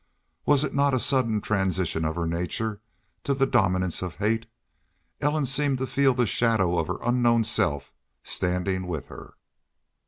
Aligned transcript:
Was 0.47 0.63
it 0.63 0.73
not 0.73 0.95
a 0.95 0.99
sudden 0.99 1.41
transition 1.41 2.05
of 2.05 2.15
her 2.15 2.25
nature 2.25 2.81
to 3.23 3.35
the 3.35 3.45
dominance 3.45 4.01
of 4.01 4.15
hate? 4.15 4.47
Ellen 5.19 5.45
seemed 5.45 5.77
to 5.77 5.85
feel 5.85 6.15
the 6.15 6.25
shadow 6.25 6.79
of 6.79 6.87
her 6.87 6.97
unknown 7.03 7.43
self 7.43 7.93
standing 8.23 8.87
with 8.87 9.09
her. 9.09 9.35